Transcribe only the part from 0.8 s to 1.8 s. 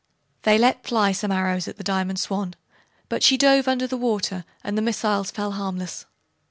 fly some arrows at